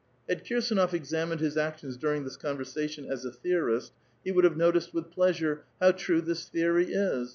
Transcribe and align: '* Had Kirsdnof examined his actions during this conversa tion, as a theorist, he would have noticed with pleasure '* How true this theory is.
'* 0.15 0.27
Had 0.27 0.43
Kirsdnof 0.43 0.95
examined 0.95 1.41
his 1.41 1.57
actions 1.57 1.95
during 1.95 2.23
this 2.23 2.35
conversa 2.35 2.89
tion, 2.89 3.05
as 3.05 3.23
a 3.23 3.31
theorist, 3.31 3.93
he 4.25 4.31
would 4.31 4.45
have 4.45 4.57
noticed 4.57 4.95
with 4.95 5.11
pleasure 5.11 5.61
'* 5.71 5.79
How 5.79 5.91
true 5.91 6.21
this 6.21 6.49
theory 6.49 6.91
is. 6.91 7.29